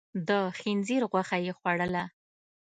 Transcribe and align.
د 0.27 0.29
خنزير 0.59 1.03
غوښه 1.11 1.37
يې 1.45 1.51
خوړله؟ 1.57 2.03